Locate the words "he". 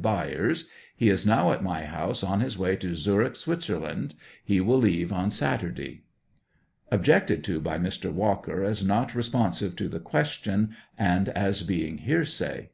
0.94-1.08, 4.44-4.60